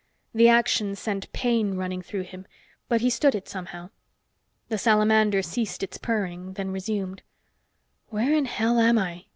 The 0.33 0.49
action 0.49 0.95
sent 0.95 1.31
pain 1.31 1.75
running 1.77 2.01
through 2.01 2.23
him, 2.23 2.47
but 2.89 3.01
he 3.01 3.09
stood 3.11 3.35
it 3.35 3.47
somehow. 3.47 3.91
The 4.67 4.79
salamander 4.79 5.43
ceased 5.43 5.83
its 5.83 5.99
purring, 5.99 6.53
then 6.53 6.71
resumed. 6.71 7.21
"Where 8.07 8.33
in 8.33 8.45
hell 8.45 8.79
am 8.79 8.97
I?" 8.97 9.25